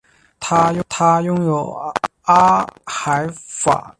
[0.39, 1.79] 它拥有
[2.23, 3.87] 阿海珐。